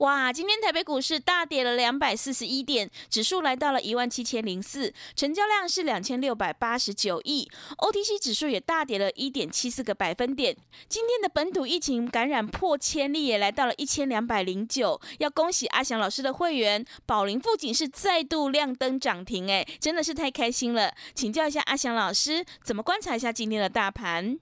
[0.00, 10.56] 哇，今天台北股市大跌了两百四十一点，指数来到了一万七千零四，成交量是两千六百八十九亿，OTC 指数也大跌了一点七四个百分点。
[10.88, 14.98] 今天的本土疫情感染破千例，也来到了一千两百零九。
[15.18, 20.94] 要恭喜阿翔老师的会员宝林富锦是再度亮灯涨停，哎，真的是太开心了。
[21.14, 24.38] 请教一下阿翔老师，怎么观察一下今天的大盘？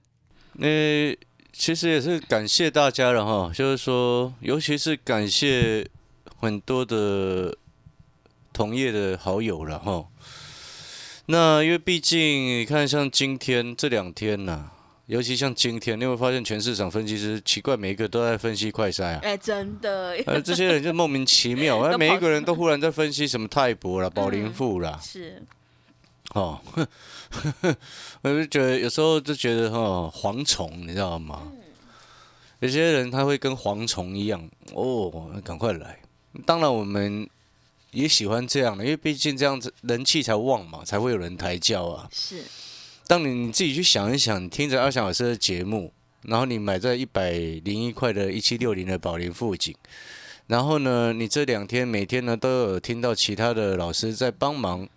[0.61, 1.13] 呃，
[1.51, 5.85] 其实也是感谢大家了哈，就是说，尤其是感谢
[6.39, 7.55] 很多的
[8.53, 10.05] 同业的好友了哈。
[11.25, 14.71] 那因为毕竟你看，像今天这两天呐、
[15.05, 19.19] 尤其像今天，你会发现全市场分析师奇怪，每一个都在分析快筛啊。
[19.21, 25.43] 哎，真的呃，这些人就莫名其妙，哎 每一个人都忽然在分析什么泰博啦、保林富啦，是，
[26.35, 26.59] 哦，
[28.21, 31.51] 我就觉得有时候就觉得哦蝗虫，你知道吗？
[32.59, 35.99] 有些人他会跟蝗虫一样哦，赶快来。
[36.45, 37.27] 当然我们
[37.91, 42.07] 也喜欢这样的，因为毕竟这样子人气才旺嘛，才会有人抬轿啊。
[42.11, 42.43] 是，
[43.07, 45.91] 当你你自己去想一想，你听着阿小老师的节目，
[46.23, 49.75] 然后你买在一百零一块的一七六零的宝林富锦，
[50.45, 54.87] 然后呢，你这两天每天呢都有听到其他的老师在帮忙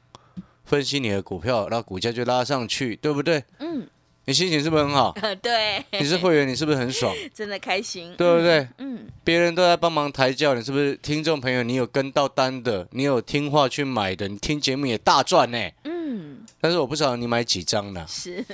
[0.64, 3.42] 分析你的股票，然后股价就拉上去，对不对？
[3.58, 3.86] 嗯，
[4.24, 5.12] 你心情是不是很好？
[5.42, 7.14] 对，你是会员，你是不是很爽？
[7.34, 8.66] 真的开心，对不对？
[8.78, 11.62] 嗯，别人都在帮忙抬轿，你是不是听众朋友？
[11.62, 15.58] 你有跟到单的，你有听话去买的，你听节目也大赚呢。
[15.84, 18.04] 嗯，但是我不知道你买几张呢？
[18.08, 18.44] 是，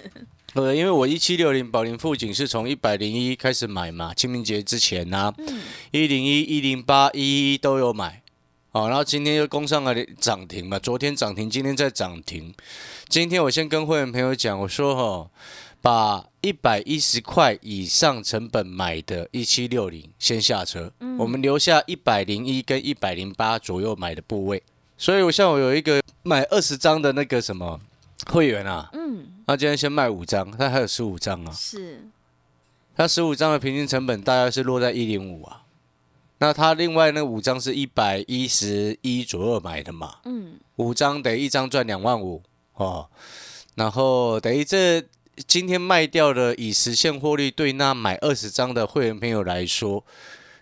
[0.54, 5.60] 对， 因为我一七六零宝林富锦是从一百零一开始买嘛，清明节之前呐、嗯，
[5.90, 8.22] 一零一、一零八、一一都有买，
[8.78, 12.54] 哦，然后今天又攻上了涨停嘛，昨天涨停，今天再涨停。
[13.08, 15.30] 今天我先跟会员朋友讲，我说哦，
[15.82, 24.62] 把一百一十块以上成本买的一七六零先下车，我们留下一百零一跟一百零八左右买的部位。
[24.96, 27.80] 所以我像我有一个买二十张的那个什么
[28.30, 31.50] 会员啊，嗯，他今天先卖五张，他还有十五张啊。
[31.50, 32.06] 是，
[32.96, 35.62] 他十五张的平均成本大概是落在一零五啊。
[36.38, 42.42] 那他另外那五张是一百一十一左右买的嘛，嗯，五张等于一张赚两万五
[42.74, 43.08] 哦。
[43.74, 45.02] 然后等于这
[45.46, 50.04] 今天卖掉的已实现获利，对那买二十张的会员朋友来说，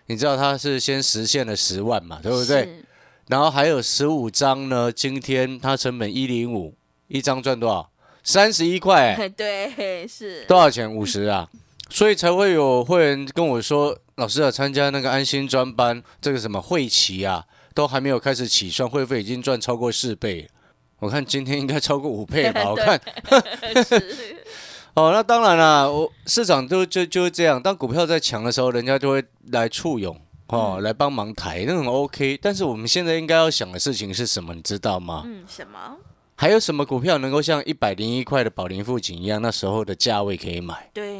[0.05, 2.83] 你知道他是先实现了十万嘛，对不对？
[3.27, 6.75] 然后还有十五张呢，今天它成本一零五，
[7.07, 7.91] 一张赚多少？
[8.23, 9.27] 三十一块、欸。
[9.35, 10.89] 对，是，多少钱？
[10.89, 11.49] 五十啊，
[11.89, 17.45] 所以才会有会员跟我说，老师啊，参加那个安心专班，这个什么会期啊，
[17.75, 20.49] 都还没有开始起算，会费已经赚超过四倍。
[20.97, 22.99] 我看今天应该超过五倍吧， 我看
[23.85, 24.43] 是，
[24.95, 32.39] 哦，那当然啦，我市场就就就是这样，当股票在强的时候，人家就会来簇拥哦，来帮忙抬，那很 OK。
[32.41, 35.21] 但是我们现在应该要想的事情是什么，你知道吗？
[35.27, 35.95] 嗯，什么？
[36.35, 40.89] 还有什么股票能够像一百零一块的宝林富锦一样，那时候的价位可以买？
[40.91, 41.19] 对，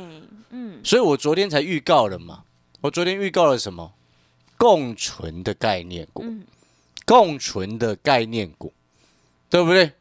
[0.49, 2.41] 嗯，所以我昨天才预告了嘛。
[2.81, 3.93] 我昨天预告了什么？
[4.57, 6.43] 共存的概念股，嗯
[7.05, 8.73] 共存的概念股，
[9.49, 9.91] 对不对？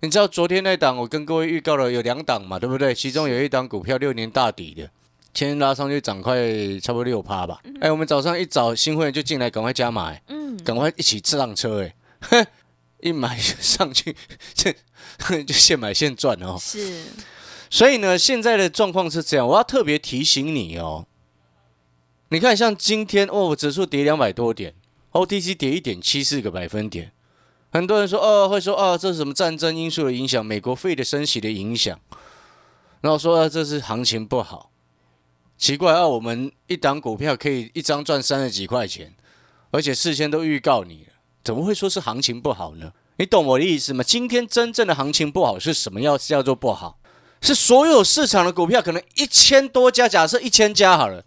[0.00, 2.94] 你知道昨天那档我跟各位预告了有两档嘛，对不对？
[2.94, 4.90] 其中有一档股票六年大底的，
[5.32, 6.36] 今天拉上去涨快
[6.82, 7.62] 差不多六趴吧。
[7.80, 12.46] 哎、我们早上一早新会员就进来，赶快加码、哎嗯，赶快一起上车、哎，哼，
[13.00, 14.14] 一买就上去，
[14.52, 14.74] 这
[15.44, 16.58] 就现买现赚哦。
[16.60, 17.04] 是，
[17.70, 21.06] 所以呢，现在的状况是这样，我要特别提醒你哦。
[22.34, 24.74] 你看，像今天哦，指数跌两百多点
[25.12, 27.12] ，OTC 跌一点七四个百分点。
[27.70, 31.96] 很多人说哦，会说哦，这是什么战争因素的影响，美国费的升息的影响，
[33.02, 34.72] 然后说、啊、这是行情不好。
[35.56, 39.14] 奇怪啊，我们一档股票可以一张赚三十几块钱，
[39.70, 41.12] 而且事先都预告你了，
[41.44, 42.90] 怎么会说是行情不好呢？
[43.18, 44.02] 你懂我的意思吗？
[44.02, 46.98] 今天真正的行情不好是什么要叫做不好？
[47.40, 51.24] 是所有市场的股票可能一千多家，假设一千家好了，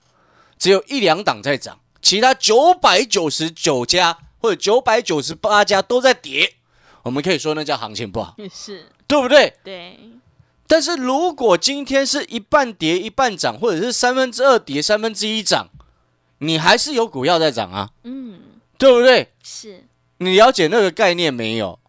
[0.58, 6.56] 只有一两档在涨，其他九百九十九家或者九百九十八家都在跌。
[7.04, 9.54] 我们可以说那叫行情不好，是，对不对？
[9.64, 9.98] 对，
[10.68, 15.70] 但是如果今天是一半跌一半涨，或者是三分之二跌三分之一涨，
[16.40, 18.40] 你还是有股票在涨啊，嗯，
[18.78, 19.32] 对不对？
[19.42, 19.86] 是，
[20.18, 21.80] 你了解那个概念没有？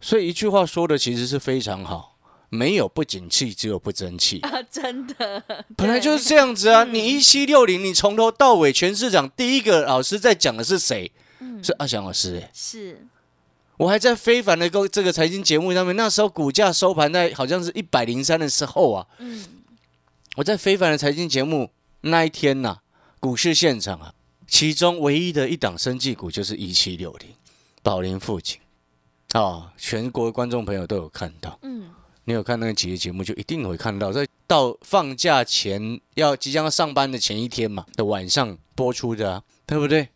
[0.00, 2.09] 所以一句话说的其实是非常好，
[2.50, 4.40] 没有不景气，只有不争气。
[4.44, 5.42] 啊，真的，
[5.76, 6.84] 本来就是这样子啊！
[6.84, 11.10] 你一七六零，你从头到尾全市场第一个老师在讲的是谁？
[11.62, 12.50] 是阿翔老师、欸。
[12.52, 13.06] 是，
[13.78, 19.44] 我还在非凡的个这个财经节目上面，那时候股价收盘在好像是一百零三的时候啊，嗯，
[20.36, 21.70] 我在非凡的财经节目
[22.02, 22.78] 那一天呐、
[23.20, 24.12] 股市现场啊，
[24.46, 27.28] 其中唯一的一档生技股就是一七六零
[27.82, 28.58] 宝林富锦
[29.32, 31.58] 啊，全国观众朋友都有看到。
[31.62, 31.90] 嗯，
[32.30, 40.08] 你有看那个几个节目，就一定会看到，在到放假前要即将要上班的前一天嘛的晚上播出的，对不对？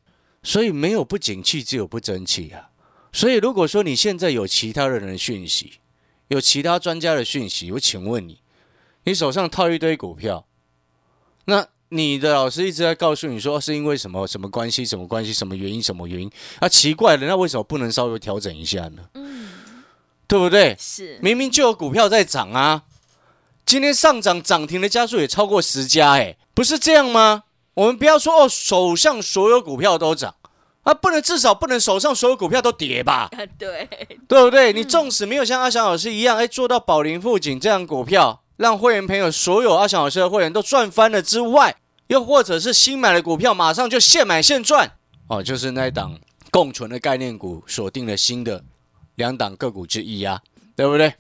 [0.45, 2.71] 所以没有不景气，只有不争气啊。
[3.13, 5.73] 所以如果说你现在有其他的人的讯息，
[6.29, 8.39] 有其他专家的讯息，我请问你，
[9.05, 10.47] 你手上套一堆股票，
[11.47, 16.31] 那你的老师一直在告诉你说是因为什么什么关系，什么关系，什么原因，什么原因？
[16.61, 19.09] 啊，奇怪了，那为什么不能稍微调整一下呢？
[19.15, 19.49] 嗯，
[20.27, 20.77] 对不对？
[20.79, 22.83] 是，明明就有股票在涨啊，
[23.65, 27.45] 今天上涨涨停的家数也超过十家，哎，不是这样吗？
[27.75, 30.35] 我们不要说哦，手上所有股票都涨。
[30.85, 33.89] 啊，不能至少不能手上所有股票都跌吧，啊， 对，
[34.29, 34.71] 对不对？
[34.71, 41.75] 你纵使没有像阿翔老师一样，哎，做到宝林富锦这样股票，让会员朋友所有阿翔老师的会员都赚翻了之外，
[42.09, 44.93] 又或者是新买的股票马上就现买现赚，
[45.29, 46.19] 哦，就是那一档
[46.51, 48.63] 共存的概念股锁定了新的
[49.17, 50.41] 两档个股之一啊，
[50.77, 51.15] 对不对？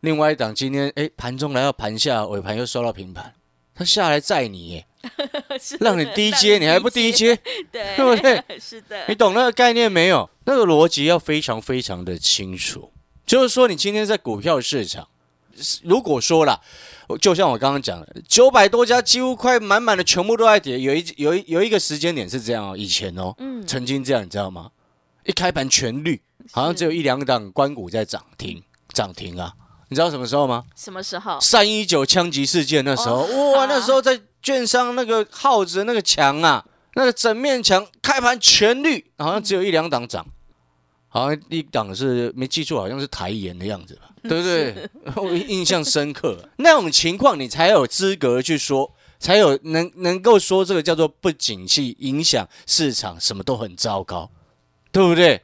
[0.00, 3.34] 另外一档今天哎盘中来到盘下，尾盘又收到平盘，
[3.74, 4.86] 它下来载你耶，
[5.60, 7.34] 是让你低阶，你还不低阶，
[7.72, 8.42] 对，对不对？
[8.60, 10.30] 是的你，懂那个概念没有？
[10.44, 12.92] 那个逻辑要非常非常的清楚。
[13.26, 15.06] 就是说，你今天在股票市场，
[15.82, 16.60] 如果说了，
[17.20, 24.70] 就像我刚刚讲的，九百多家几乎快满满的全部都在跌，有一有一有一个时间点是这样哦，以前哦，嗯，曾经这样，你知道吗？
[25.28, 26.20] 一开盘全绿，
[26.50, 28.62] 好像只有一两档关股在涨停
[28.94, 29.52] 涨停啊。
[29.90, 30.64] 你知道什么时候吗？
[30.74, 31.38] 什么时候？
[31.40, 36.64] 三一九枪击事件那时候，哦哇，那时候在券商那个耗子的那个墙啊，
[36.94, 40.26] 那个整面墙开盘全绿，好像只有一两档涨，
[41.08, 44.90] 好像一档是没记住，好像是台盐的样子吧，对不对？
[45.22, 46.48] 我印象深刻。
[46.56, 54.30] 那种情况你才有资格去说，才有能能够说这个叫做不景气，影响市场，什么都很糟糕，
[54.98, 55.40] 对不对？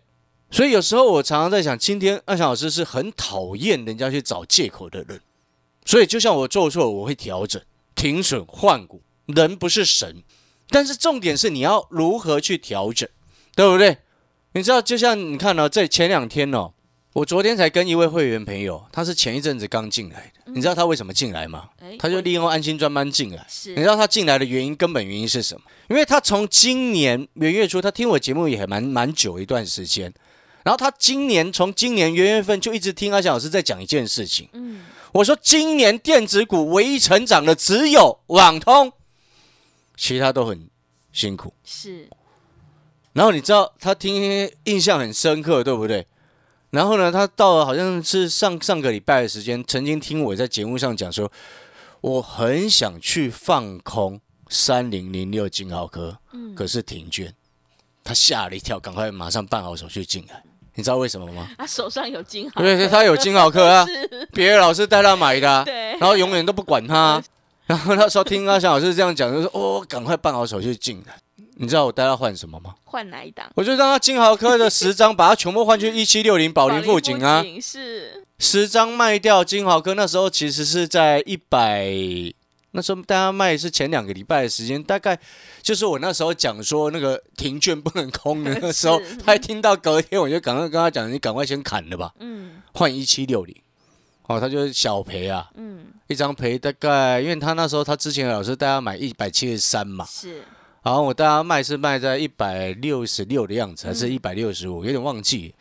[0.50, 5.20] 所以有时候我常常在想，今天二强老师是很讨厌人家去找借口的人。
[5.84, 7.62] 所以就像我做错，我会调整、
[7.94, 9.00] 停损、换股。
[9.26, 10.24] 人不是神，
[10.70, 13.08] 但是重点是你要如何去调整，
[13.54, 13.98] 对不对？
[14.54, 16.72] 你知道，就像你看哦、在前两天哦，
[17.14, 21.70] 我昨天才跟一位会员朋友，他是前一阵子刚进来的，你知道他为什么进来吗？
[21.78, 23.46] 哎他就利用安心专班进来。
[23.48, 25.62] 是你知道他进来的原因，根本原因是什么？
[25.88, 30.12] 因为他从今年元月初，他听我节目也还蛮蛮久一段时间，
[30.64, 34.48] 然后他今年从今年元月份就一直听阿翔老师在讲一件事情。
[34.52, 34.80] 嗯，
[35.12, 38.92] 我说今年电子股唯一成长的只有网通，
[39.96, 40.68] 其他都很
[41.12, 41.54] 辛苦。
[41.62, 42.08] 是
[43.12, 46.04] 然后你知道他听印象很深刻，对不对？
[46.74, 51.30] 然后呢，他到了好像是上上个礼拜的时间，曾经听我在节目上讲说，
[52.00, 57.32] 我很想去放空三零零六金豪科，嗯可是停券，
[58.02, 60.42] 他吓了一跳，赶快马上办好手续进来。
[60.74, 61.48] 你知道为什么吗？
[61.56, 63.86] 他手上有金好，对对他有金豪科啊，
[64.34, 67.24] 别的老师带他买的、啊， 对，然后永远都不管他啊、
[67.66, 71.14] 然后那时候听阿翔老师这样讲，就说：“哦，赶快办好手续进来。”
[71.56, 72.74] 你知道我带他换什么吗？
[72.84, 73.50] 换哪一档？
[73.54, 79.94] 我就让他金豪科的十张，把它全部换去一七六零 宝林富锦啊，是十张卖掉金豪科。
[79.94, 81.92] 那时候其实是在一百，
[82.72, 85.18] 那时候大家卖是前两个礼拜的时间，大概
[85.62, 93.54] 就是我那时候讲说那个停券不能空的那时候， 他一听到隔天，我就赶快跟他讲：“你赶快先砍了吧，嗯换一七六零。”
[94.26, 100.42] 哦，他就是小赔啊，嗯一张赔大概，因为他那时候他之前的老师带他买一百七十三嘛，是
[100.84, 105.54] 然后我带他卖是卖在一百六十六的样子，还是嗯一百六十五，有点忘记。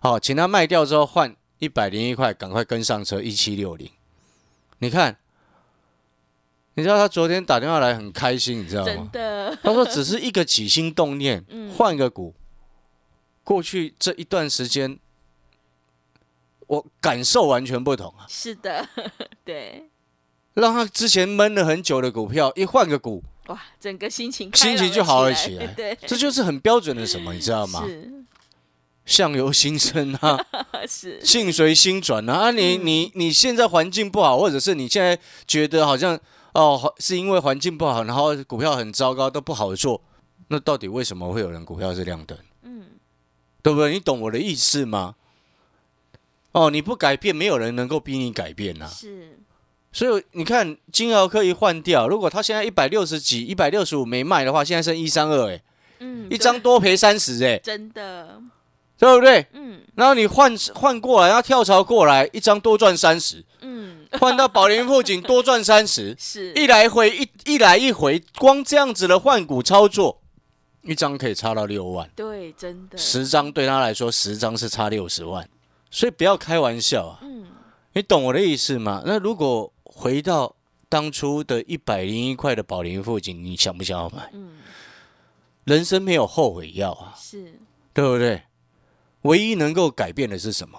[0.00, 3.88] 好，请他卖掉之后换一百零一块，赶快跟上车一七六零。
[4.80, 5.16] 你看，
[6.74, 9.08] 你知道他昨天打电话来很开心，你知道真吗？
[9.12, 12.34] 的他说只是一个起心动念， 嗯换个股。
[13.44, 14.98] 过去这一段时间，
[16.66, 18.26] 我感受完全不同啊。
[18.28, 18.88] 是的，
[19.44, 19.88] 对，
[20.54, 27.84] 让他之前闷了很久的股票，一换个股，哇，整个心情心情就好了起来对，这就是很标准的什么，你知道吗？
[27.86, 28.10] 是
[29.06, 30.38] 相由心生啊，
[30.88, 32.32] 是境随心转啊。
[32.32, 36.18] 啊你你你现在环境不好，或者是你现在觉得好像
[36.54, 40.02] 哦，是因为环境不好，然后股票很糟糕，都不好做。
[40.48, 42.38] 那到底为什么会有人股票是亮灯？
[42.62, 42.84] 嗯，
[43.62, 43.92] 对不对？
[43.92, 45.16] 你懂我的意思吗？
[46.52, 49.38] 哦，你不改变，没有人能够逼你改变呐、是
[49.94, 55.62] 所以你看，金豪可以换掉，如果他现在一百六十几、一百六十五没卖的话，现在剩一三二，哎，
[56.00, 58.42] 嗯，一张多赔三十，哎，真的，
[58.98, 59.46] 对不对？
[59.52, 59.82] 嗯。
[59.94, 66.52] 然后你换换过来，然后跳槽过来，一张多赚三十，嗯， 换到宝林富锦多赚三十， 是。
[66.54, 70.20] 一来回一一来一回，光这样子的换股操作，
[70.82, 75.48] 一张可以差到六万，对，真的，十张对他来说，十张是差六十万，
[75.88, 77.18] 所以不要开玩笑啊！
[77.22, 77.46] 嗯。
[77.96, 79.04] 你懂我的意思吗？
[79.06, 80.56] 那如果回到
[80.88, 84.28] 当初的一百零一块的宝林附近，你想不想要买？
[84.32, 84.58] 嗯，
[85.64, 87.58] 人生没有后悔药啊，是
[87.92, 88.42] 对不对？
[89.22, 90.78] 唯一能够改变的是什么？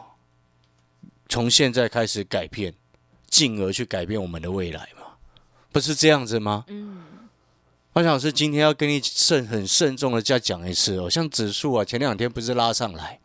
[1.28, 2.74] 从现在开始改变，
[3.28, 5.16] 进而去改变我们的未来嘛？
[5.72, 6.66] 不是这样子吗？
[6.68, 7.04] 嗯
[7.94, 13.22] 我想是今天要跟你慎很慎重的再讲一次哦，像指数啊，前两天不是拉上来，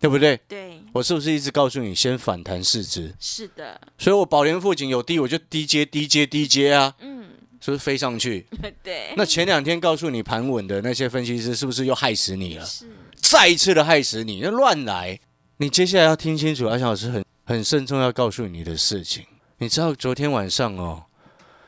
[0.00, 0.38] 对不对？
[0.48, 3.14] 对，我是不是一直告诉你先反弹市值？
[3.18, 7.24] 是的，所以我宝莲附近有低，我就低接低接低接啊，嗯，
[7.60, 8.46] 是不是飞上去？
[8.82, 12.64] 对，那前两天告诉你盘稳的那些分析师，是不是又害死你了？
[12.66, 12.86] 是
[13.16, 15.18] 再一次的害死你，那乱来！
[15.56, 19.24] 你接下来要听清楚，阿翔老师很很慎重要告诉你的事情。
[19.58, 21.04] 你知道昨天晚上哦，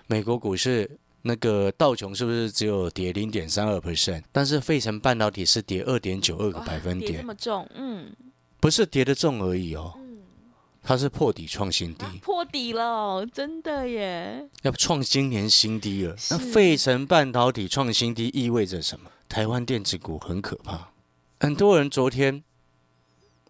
[0.09, 4.23] 美国股市那个道琼是不是只有跌零点三二 percent？
[4.31, 8.15] 但是费城半导体是跌二点九二个哇百分跌这，么重，嗯，
[8.61, 9.93] 不是跌的重而已哦，
[10.85, 12.05] 它是破底创新低。
[12.23, 16.15] 破底了，真的耶，要创今年新低了。
[16.31, 19.11] 那是费城半导体创新低意味着什么？
[19.29, 20.91] 台湾电子股很可怕。
[21.41, 22.45] 很多人昨天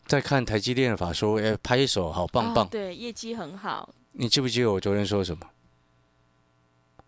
[0.06, 2.64] 在看台积电的法说，哎，拍手，好棒棒。
[2.64, 5.46] 啊对，业绩很好，你记不记得我昨天说什么？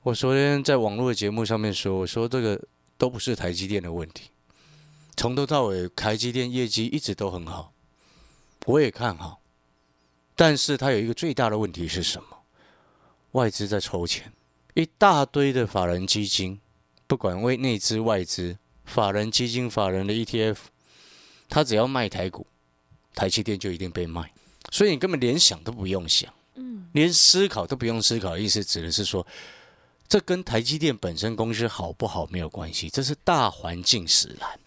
[0.05, 2.61] 我昨天在网络的节目上面说，我说这个
[2.97, 4.31] 都不是台积电的问题，
[5.17, 7.73] 从头到尾台积电业绩一直都很好，
[8.67, 9.41] 我也看好，
[10.37, 12.29] 但是它有一个最大的问题是什么？
[13.33, 14.33] 外资在抽钱，
[14.75, 16.61] 一大堆的法人基金，
[17.09, 20.57] 不管为内资外资，法人基金、法人的 ETF，
[21.49, 22.47] 他只要卖台股，
[23.15, 24.33] 台积电就一定被卖，
[24.71, 26.33] 所以你根本连想都不用想。
[26.55, 29.27] 嗯，连思考都不用思考，意思指的是说，
[30.09, 34.59] 这跟台积电本身公司好不好没有关系，这是大环境使然。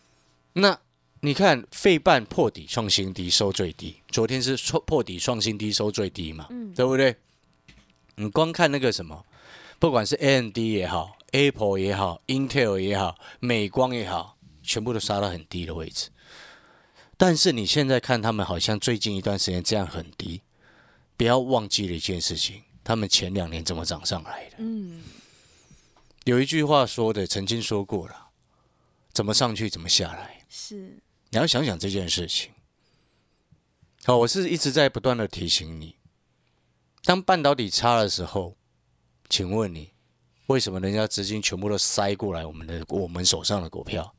[0.53, 0.79] 那
[1.21, 7.15] 你看，费半破底创新低收最低，昨天是破破底创新低收最低嘛，嗯对不对？
[8.15, 9.25] 你光看那个什么，
[9.79, 16.09] 不管是 AMD 也好，Apple 也好，Intel 也好，美光也好，全部都杀到很低的位置。
[17.17, 20.41] 但是你现在看他们好像最近一段时间这样很低，
[21.15, 24.55] 不要忘记了一件事情，他们前两年怎么涨上来的？
[24.57, 25.01] 嗯，
[26.25, 28.29] 有一句话说的，曾经说过了，
[29.11, 31.01] 怎么上去怎么下来，是，
[31.31, 32.51] 你要想想这件事情。
[34.03, 35.95] 好，我是一直在不断的提醒你，
[37.03, 38.55] 当半导体差的时候，
[39.29, 39.93] 请问你
[40.45, 44.15] 为什么人家资金全部都塞过来我们的我们手上的股票，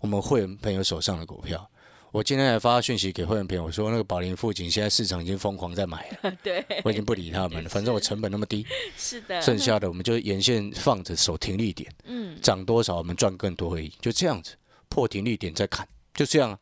[0.00, 1.70] 我们会员朋友手上的股票？
[2.10, 14.54] 我今天还发讯息给会员朋友我说，那个宝林附近现在市场已经疯狂在买了， 对，我已经不理他们了，反正我成本那么低，是的，剩下的我们就沿线放着守停利点，嗯，涨多少我们赚更多而已，就这样子，
[14.88, 16.58] 破停利点再砍，就这样啊。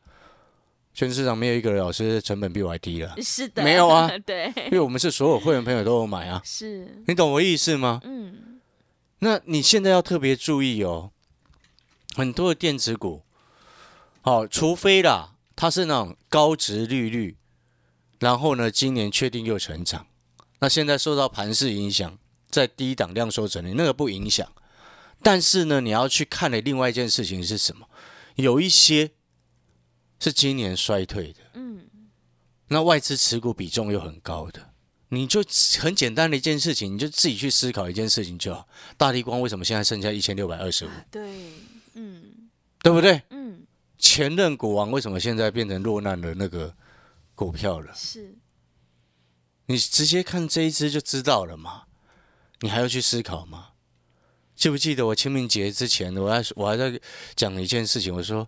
[0.93, 8.01] 全市场没有一个老师成本比我还低了，是的，没有啊 对，因为我们是所有会员朋友都有买啊，是，你懂我意思吗？
[8.03, 8.59] 嗯，
[9.19, 11.11] 那你现在要特别注意哦，
[12.15, 13.21] 很多的电子股，
[14.21, 17.35] 好、除非啦，它是那种高值利率，
[18.19, 20.07] 然后呢，今年确定又成长，
[20.59, 22.17] 那现在受到盘势影响，
[22.49, 24.49] 在低档量缩整理，那个不影响。
[25.23, 27.89] 但是呢，你要去看的另外一件事情是什么？
[28.35, 29.11] 有一些
[30.19, 31.87] 是今年衰退的，嗯，
[32.67, 34.73] 那外资持股比重又很高的，
[35.09, 35.43] 你就
[35.79, 38.67] 很简单的一件事情，你就自己去思考一件事情就好。
[38.95, 41.21] 大地光为什么现在剩下一千六百二十五，对，
[41.95, 42.49] 嗯
[42.83, 43.21] 对不对？
[43.31, 43.46] 嗯，
[43.97, 46.73] 前任股王为什么现在变成落难的那个
[47.35, 47.93] 股票了？
[47.95, 48.35] 是，
[49.65, 51.83] 你直接看这一只就知道了嘛，
[52.61, 53.69] 你还要去思考吗？
[54.55, 56.99] 记不记得我清明节之前，我还我还在
[57.35, 58.47] 讲一件事情，我说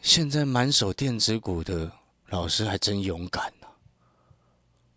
[0.00, 1.92] 现在满手电子股的
[2.30, 3.68] 老师还真勇敢呐、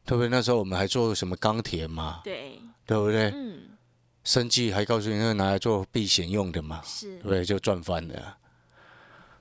[0.04, 0.30] 对不对？
[0.30, 3.30] 那时候我们还做什么钢铁嘛，对，对不对？
[3.30, 3.78] 嗯，
[4.24, 7.46] 生计还告诉你那个拿来做避险用的嘛，是对，不对？
[7.46, 8.38] 就赚翻了啊。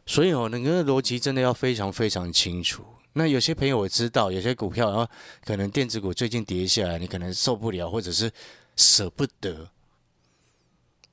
[0.06, 2.84] 所以哦，那个逻辑真的要非常非常清楚。
[3.14, 5.08] 那有些朋友我知道，有些股票，然后
[5.44, 8.30] 可能电子股最近跌下来，你可能受不了，或者是
[8.76, 9.70] 舍不得。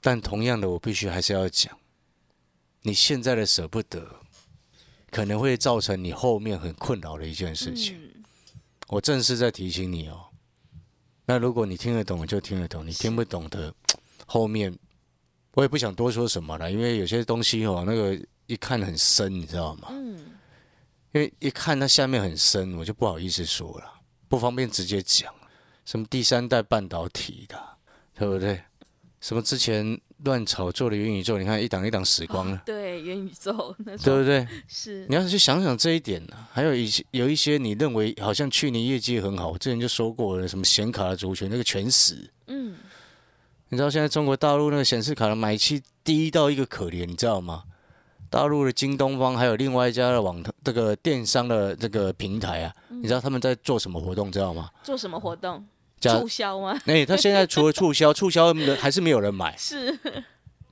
[0.01, 1.77] 但同样的，我必须还是要讲，
[2.81, 4.15] 你现在的舍不得，
[5.12, 7.95] 可能会造成你后面很困扰的一件事情。
[7.95, 8.24] 嗯，
[8.88, 10.25] 我正是在提醒你哦。
[11.27, 13.71] 那如果你听得懂，就听得懂；你听不懂的，
[14.25, 14.75] 后面
[15.53, 18.17] 我也不想多说什么了，因为有些东西哦，那个
[18.48, 19.89] 一看很深，你知道吗？
[19.91, 20.17] 嗯，
[21.12, 23.86] 因为一看它下面很深，我就不好意思说了，
[24.29, 25.34] 不方便直接讲。
[25.84, 27.60] 什么第三代半导体的，
[28.13, 28.62] 对不对？
[29.20, 34.48] 什么之前乱炒作的元宇宙，你看一档一档死光了，对，元宇宙那对不对？
[34.67, 42.27] 是你要是去想想这一点呢、还有一些有一些你认为好像去年业绩很好，我之前就说过了，什么显卡的族群那个全死。
[42.48, 42.75] 嗯，
[43.72, 47.63] 你知道现在中国大陆那个显示卡的买气低到一个可怜，你知道吗？
[48.30, 54.70] 大陆的京东方还有另外一家的网这个电商的这个平台啊，你知道他们在做什么活动，知道吗？
[54.84, 55.66] 做什么活动？
[56.00, 56.78] 假促销吗？
[56.88, 59.56] 哎、他现在除了促销，促销还是没有人买。
[59.60, 59.98] 是，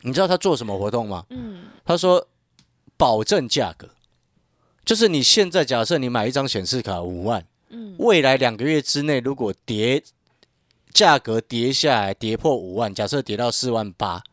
[0.02, 1.26] 你知道他做什么活动吗？
[1.30, 2.28] 嗯，他说
[2.98, 3.90] 保证价格，
[4.84, 10.04] 就是你现在假设你买一张显示卡五万，嗯未来两个月之内如果跌
[10.94, 14.24] 价格跌下来跌破五万，假设跌到四万八，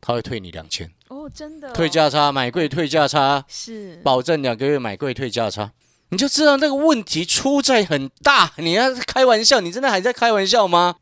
[0.00, 5.72] 他会退你两千，哦，真的哦退价差买贵退价差，是，保证两个月买贵退价差。
[6.10, 10.96] 你就知道那个问题出在很大，你要是开玩笑，你真的还在开玩笑吗？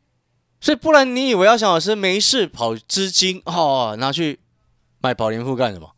[0.61, 4.39] 所以不然你以为要想老师没事跑资金哦，拿去
[5.01, 5.91] 买保龄富干什么？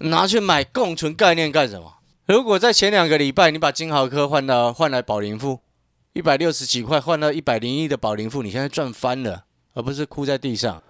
[0.00, 1.98] 拿去买共存概念干什么？
[2.26, 5.60] 如果在前两个礼拜你把金豪科换到换来保龄富，
[6.14, 10.82] 一百六十几块换到一百零一的宝莲富，你现在赚翻了，而不是哭在地上。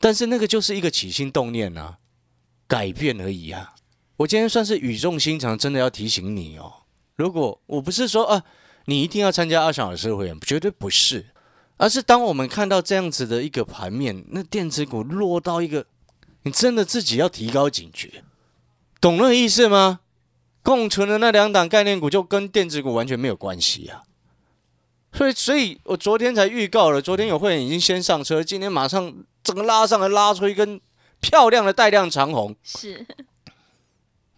[0.00, 1.98] 但是那个就是一个起心动念啊，
[2.66, 3.74] 改变而已啊。
[4.18, 6.72] 我今天算是语重心长，真的要提醒你哦。
[7.14, 8.42] 如果我不是说啊，
[8.86, 11.26] 你一定要参加阿翔老师会员，绝对不是，
[11.76, 15.86] 而是当我们看到这样子的一个盘面，那电子股落到一个，
[16.42, 18.24] 你真的自己要提高警觉，
[19.00, 20.00] 懂那个意思吗？
[20.62, 24.02] 共存的那两档概念股就跟电子股完全没有关系啊。
[25.16, 30.78] 所以，所以我昨天才预告了，昨天有会员已经先上车，今天马上整个拉上来，拉出一根
[31.20, 32.54] 漂亮的带量长红。
[32.62, 33.06] 是，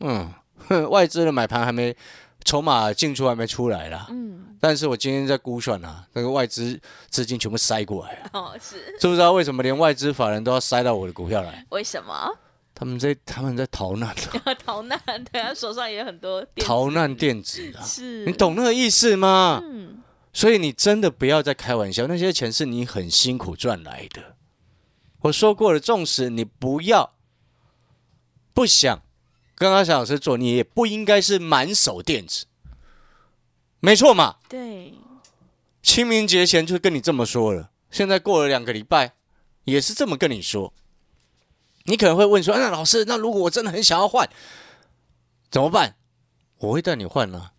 [0.00, 0.32] 嗯，
[0.68, 1.96] 哼外资的买盘还没，
[2.44, 4.06] 筹码进出还没出来啦。
[4.10, 11.66] 嗯，但是我今天在估算啊，那个外资资金全部塞过来了，哦，是，知不知道为什么连外资法人都要塞到我的股票来？
[11.70, 12.32] 为什么？
[12.72, 14.10] 他们在他们在逃难
[14.44, 15.00] 啊， 逃难，
[15.32, 19.60] 对啊，手上也有很多逃难电子啊，是，你懂那个意思吗？
[19.64, 20.00] 嗯，
[20.32, 24.36] 所以你真的不要再开玩笑，那些钱是你很辛苦赚来的。
[25.22, 27.14] 我说过了，纵使你不要
[28.54, 29.02] 不想
[29.54, 32.46] 跟阿翔老师做，你也不应该是满手电子，
[33.80, 34.36] 没错嘛。
[34.48, 34.94] 对，
[35.82, 39.14] 清明节前就跟你这么说了，现在过了两个礼拜，
[39.64, 40.72] 也是这么跟你说。
[41.84, 44.28] 你可能会问说：“那老师，那如果我真的很想要换，
[45.50, 45.96] 怎么办？”
[46.58, 47.52] 我会带你换啊，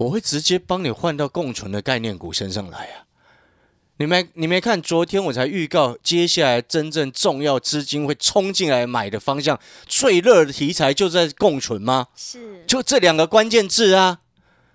[0.00, 3.04] 我会直接帮你换到共存的概念股身上来啊。
[3.98, 12.06] 你没你没看，昨天我才预告，接下来真正重要资金会冲进来买的方向，最热的题材就在共存吗？
[12.16, 14.20] 是，就这两个关键字啊。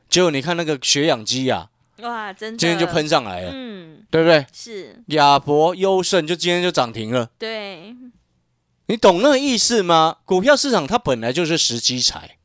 [0.08, 4.46] 结果你看那个血氧机啊，哇，真的，今天就喷上来了，嗯，对不对？
[4.54, 7.96] 是，亚博、优胜就今天就涨停了，对，
[8.86, 10.18] 你懂那个意思吗？
[10.24, 12.38] 股票市场它本来就是时机财，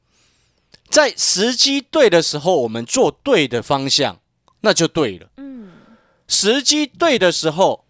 [0.90, 4.20] 在时机对的时候，我们做对的方向，
[4.62, 5.30] 那就对了。
[5.36, 5.70] 嗯，
[6.26, 7.86] 时机对的时候，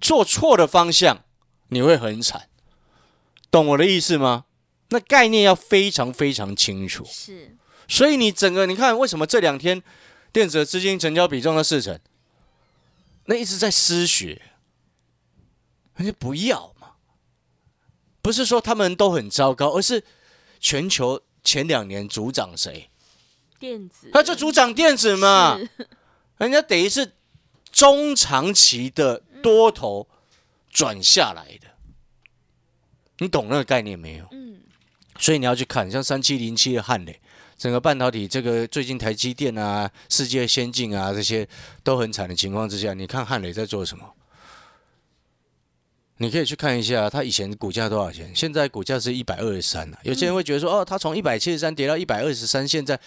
[0.00, 1.24] 做错的方向，
[1.68, 2.48] 你会很惨。
[3.50, 4.46] 懂我的意思吗？
[4.88, 7.04] 那概念要非常非常清楚。
[7.04, 7.56] 是，
[7.86, 9.82] 所以你整个你看，为什么这两天
[10.32, 12.00] 电子的资金成交比重的四成，
[13.26, 14.40] 那一直在失血，
[15.96, 16.92] 那就不要嘛。
[18.22, 20.04] 不是说他们都很糟糕，而是
[20.58, 22.90] 全球前两年主涨谁？
[23.58, 25.58] 电子，他就主涨电子嘛，
[26.36, 27.14] 人家等于是
[27.72, 30.06] 中长期的多头
[30.70, 31.68] 转下来的，
[33.20, 34.26] 你懂那个概念没有？
[34.32, 34.60] 嗯，
[35.18, 37.18] 所以你要去看，像三七零七的汉磊，
[37.56, 41.48] 整个半导体这个最近台积电啊、世界先进啊这些
[41.82, 44.04] 都很惨的情况之下，你看汉磊在做什么？
[46.18, 48.30] 你可以去看一下，它以前股价多少钱？
[48.34, 49.98] 现在股价是一百二十三了。
[50.02, 52.98] 有些人会觉得说，哦，它从一百七十三跌到一百二十三，现在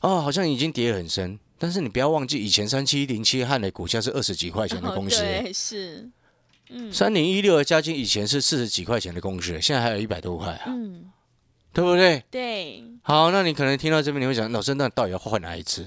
[0.00, 1.38] 哦好像已经跌得很深。
[1.58, 5.24] 但是你不要忘记，以前三七零七汉的股价是二十几块钱的公司，
[5.54, 6.10] 是，
[6.68, 10.64] 嗯三零一六的嘉金以前是四十几块钱的公司，现在还有一百多块啊。
[10.66, 11.04] 嗯，
[11.72, 12.22] 对不对？
[12.30, 15.86] 对，好，那你可能听到这边，你会想，老师，那到底要换哪一只？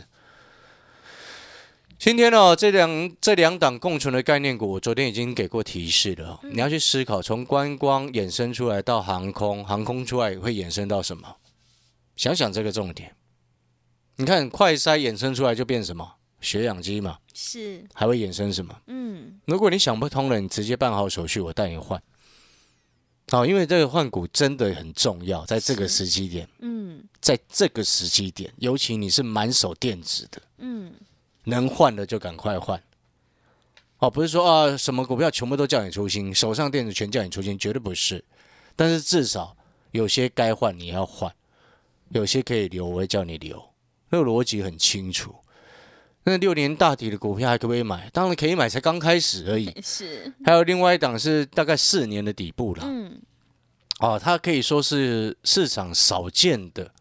[1.99, 6.39] 今天哦，这两这两档共存的概念股，我昨天已经给过提示了哦。
[6.43, 11.37] 你要去思考，从观光衍生出来到航空，航空出来会衍生到什么？
[12.15, 13.15] 想想这个重点。
[14.17, 16.13] 你看，快筛衍生出来就变什么？
[16.39, 18.79] 血氧机嘛，是，还会衍生什么？
[18.85, 22.01] 嗯，如果你想不通了，你直接办好手续，我带你换。
[23.29, 30.93] 好，因为这个换股真的很重要，在这个时机点，嗯，在这个时机点，尤其你是满手电子的，嗯，
[31.47, 32.81] 能换的就赶快换。
[33.99, 38.23] 哦，不是说啊，什么股票全部都叫你出新，手上电子全叫你出新，绝对不是。
[38.75, 39.57] 但是至少
[39.89, 41.33] 有些该换你要换，
[42.09, 43.73] 有些可以留，我会叫你留，
[44.09, 45.33] 那个逻辑很清楚。
[46.25, 48.07] 那六年大底的股票还可不可以买？
[48.11, 49.73] 当然可以买，才刚开始而已。
[49.81, 53.19] 是，还有另外一档是大概四年的底部了，嗯，
[53.99, 56.91] 哦，它可以说是市场少见的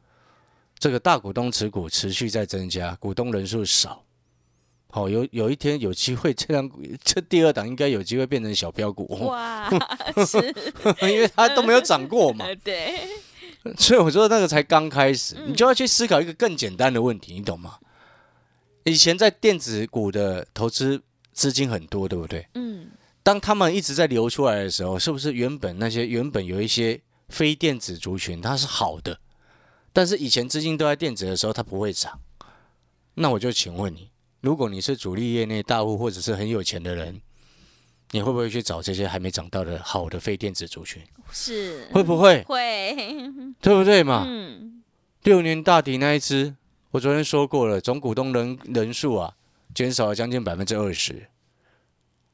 [0.78, 4.05] 这个大股东持股持续在增加，股东人数少。
[4.92, 6.70] 哦，有有一天有机会，这样
[7.04, 9.68] 这第二档应该有机会变成小标股，哦、哇，
[10.26, 10.38] 是，
[11.02, 13.08] 因为它都没有涨过嘛，呃， 对，
[13.76, 17.78] 所以我说那个才刚开始，嗯你就要去思考一个更简单的问题，你懂吗？
[18.84, 22.46] 以前在电子股的投资资金很多，对不对？
[22.54, 22.88] 嗯，
[23.22, 29.18] 当他们一直在流出来的时候，是不是原本那些原本有一些非电子族群它是好的，
[29.92, 32.18] 但是以前资金都在电子的时候它不会涨？
[33.14, 34.10] 那我就请问你，
[34.46, 37.20] 如果你是主力业内大户或者是很有钱的人，
[38.12, 41.02] 你会不会去找这些还没涨到的好的非电子族群？
[41.32, 42.44] 是，会不会？
[42.44, 42.94] 会，
[43.60, 44.22] 对不对嘛？
[44.24, 44.84] 嗯，
[45.24, 46.54] 六年大底那一只，
[46.92, 49.34] 我昨天说过了，总股东人人数啊
[49.74, 51.26] 减少了将近百分之二十，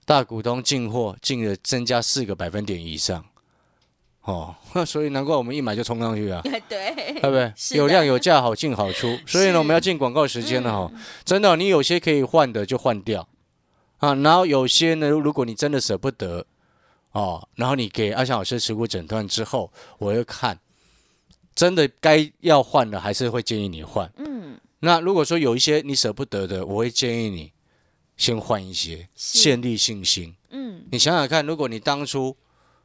[0.04, 3.24] 大股东进货进了增加四个百分点以上，
[4.24, 4.54] 哦，
[4.86, 7.52] 所以难怪我们一买就冲上去啊， 对，对不对？
[7.56, 9.18] 是有量有价，好进好出。
[9.26, 13.28] 所以呢，我们要进广告时间了哈、嗯真的，你有些可以换的就换掉
[13.98, 16.46] 啊，然后有些呢，如果你真的舍不得
[17.12, 20.58] 哦，然后你给阿翔老师持股诊断之后，我会看
[21.54, 24.10] 真的该要换的，还是会建议你换。
[24.16, 27.52] 嗯，那如果说有一些你舍不得的，我会建议你
[28.16, 30.34] 先换一些，是建立信心。
[30.50, 32.36] 嗯，你想想看，如果你当初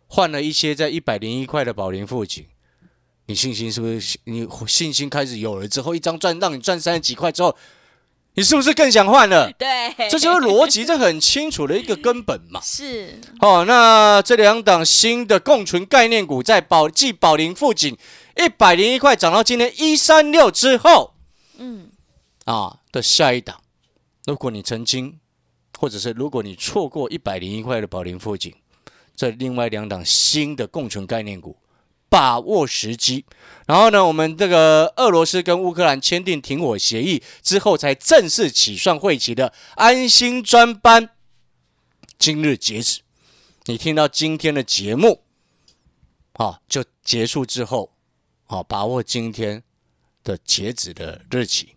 [0.08, 2.46] 换了一些在一百零一块的宝林富锦，
[3.28, 7.56] 你信心是不是你信心开始有了之后，一张赚让你赚三十几块之后，
[8.36, 9.52] 你是不是更想换了？
[9.60, 12.62] 对，这就是逻辑，这很清楚的一个根本嘛。
[12.64, 17.98] 是，哦、那这两档新的共存概念股在宝继宝林富锦
[18.38, 21.16] 一百零一块涨到今天一三六之后，
[21.58, 21.90] 嗯，
[22.46, 23.60] 啊的下一档，
[24.26, 25.20] 如果你曾经，
[25.78, 28.54] 或者是如果你错过一百零一块的宝林富锦，
[29.18, 31.58] 这另外两档新的共存概念股，
[32.08, 33.26] 把握时机。
[33.66, 41.10] 然后呢，我们这个俄罗斯跟乌克兰签订停火协议之后，才正式起算会期的安心专班，
[42.20, 43.02] 今日截止。
[43.66, 45.24] 你听到今天的节目，
[46.36, 47.92] 好、就结束之后，
[48.46, 49.64] 好、把握今天
[50.24, 51.77] 的截止的日期。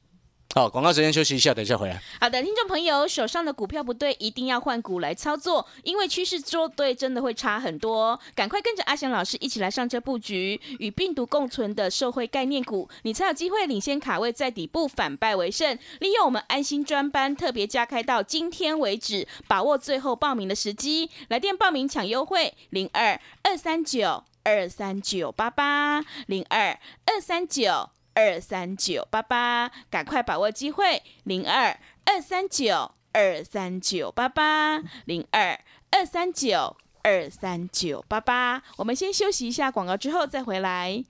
[0.53, 2.03] 好，广告时间休息一下，等一下回来。
[2.21, 8.19] 好的，听众朋友，手上的股票不对，一定要换股来操作，因为趋势做对真的会差很多。
[8.35, 15.79] 赶快跟着阿翔老师一起来上车布局与病毒共存的社会概念股，你才有机会领先卡位，在底部反败为胜。
[16.01, 27.91] 利用我们安心专班特别加开到今天为止，把握最后报名的时机，来电报名抢优惠零二二三九二三九八八零二二三九。
[28.14, 35.59] 二三九八八，赶快把握机会，零二二三九二三九八八，零二
[35.90, 38.62] 二三九二三九八八。
[38.77, 41.05] 我们先休息一下广告，之后再回来。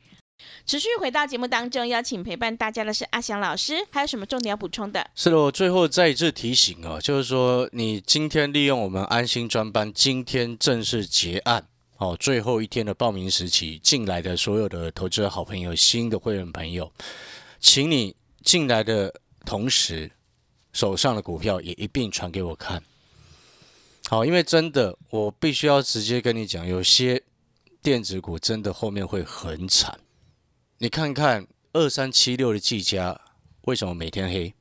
[0.64, 5.06] 持续回到节目当中，邀请陪伴大家的是阿翔老师，还有什么重点要补充的？
[5.14, 11.66] 是的，我最后再一次提醒哦，就是说你今天利用我们安心专班，今天正式结案
[12.00, 16.90] 哦，最后一天的报名时期进来的所有的投资者好朋友、新的会员朋友，
[17.60, 20.10] 请你进来的同时，
[20.72, 22.82] 手上的股票也一并传给我看。
[24.08, 27.22] 好，因为真的，我必须要直接跟你讲，有些
[27.82, 30.00] 电子股真的后面会很惨。
[30.78, 33.20] 你看看二三七六的技嘉，
[33.66, 34.54] 为什么每天黑？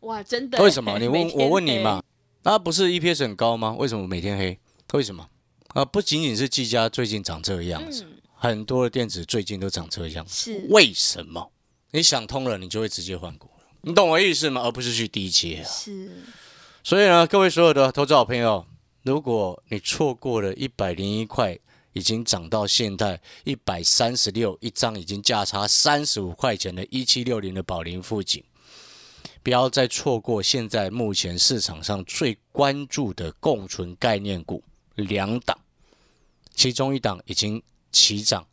[0.00, 0.62] 哇，真的？
[0.62, 0.98] 为什么？
[0.98, 2.02] 你问 我问你嘛？
[2.42, 3.74] 那不是 EPS 很高吗？
[3.78, 4.58] 为什么每天黑？
[4.92, 5.26] 为什么？
[5.74, 10.34] 啊，不仅仅是技嘉最近长这个样子，嗯，很多的电子最近都长这个样子。
[10.34, 11.50] 是为什么？
[11.92, 13.64] 你想通了，你就会直接换股了。
[13.82, 14.62] 你懂我意思吗？
[14.62, 15.64] 而不是去低接啊。
[15.64, 16.10] 是，
[16.84, 18.66] 所以呢，各位所有的投资好朋友，
[19.02, 21.58] 如果你错过了一百零一块
[21.94, 28.44] 已经涨到现在一百三十六一张，已经价差三十五块钱的一七六零的宝林富锦。
[29.42, 34.62] 不要再错过现在目前市场上最关注的共存概念股
[34.94, 35.58] 两档，
[36.54, 38.46] 其中一档已经齐涨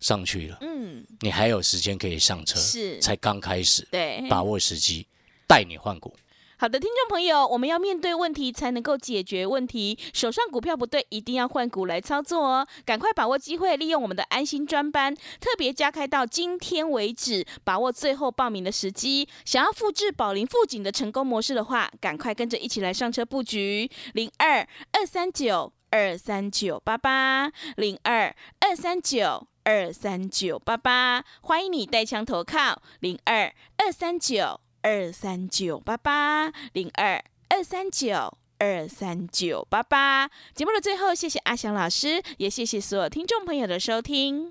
[0.00, 5.06] 上去了，嗯，你还有时间可以上车，是才刚开始，对，把握时机，
[5.46, 6.14] 带你换股。
[6.56, 9.98] 好的，听众朋友，我们要面对问题才能够解决问题。
[10.12, 12.68] 手上股票不对，一定要换股来操作哦。
[12.84, 19.26] 赶快把握机会，利用我们的安心专班，特别加开到今天为止，把握最后报名的时机。
[19.46, 24.58] 想要复制宝林富锦的成功模式的话，赶快跟着一起来上车布局零二
[24.92, 34.60] 二三九二三九八八零二二三九二三九八八，欢迎你带枪投靠零二二三九。
[34.82, 40.26] 二三九八八零二二三九二三九八八。
[40.54, 44.50] 节目的最后，谢谢阿翔老师，也谢谢所有听众朋友的收听。